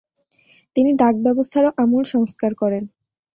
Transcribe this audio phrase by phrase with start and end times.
[0.75, 2.83] তিনি ডাক ব্যবস্থারও আমূল সংস্কার করেন।